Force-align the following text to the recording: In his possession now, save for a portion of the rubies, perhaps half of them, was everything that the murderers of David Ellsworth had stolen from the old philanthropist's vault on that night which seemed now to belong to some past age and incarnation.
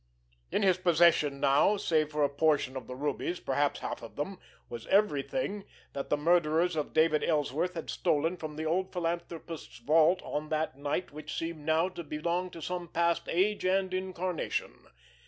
In 0.51 0.63
his 0.63 0.79
possession 0.79 1.39
now, 1.39 1.77
save 1.77 2.09
for 2.09 2.23
a 2.23 2.27
portion 2.29 2.75
of 2.75 2.87
the 2.87 2.95
rubies, 2.95 3.39
perhaps 3.39 3.81
half 3.81 4.01
of 4.01 4.15
them, 4.15 4.39
was 4.67 4.87
everything 4.87 5.63
that 5.93 6.09
the 6.09 6.17
murderers 6.17 6.75
of 6.75 6.91
David 6.91 7.23
Ellsworth 7.23 7.75
had 7.75 7.87
stolen 7.91 8.35
from 8.35 8.55
the 8.55 8.65
old 8.65 8.91
philanthropist's 8.91 9.77
vault 9.77 10.19
on 10.23 10.49
that 10.49 10.75
night 10.75 11.11
which 11.11 11.37
seemed 11.37 11.67
now 11.67 11.87
to 11.89 12.03
belong 12.03 12.49
to 12.49 12.63
some 12.63 12.87
past 12.87 13.29
age 13.29 13.63
and 13.63 13.93
incarnation. 13.93 14.87